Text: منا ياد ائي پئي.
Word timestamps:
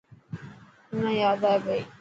منا 0.91 1.11
ياد 1.21 1.41
ائي 1.49 1.59
پئي. 1.65 1.81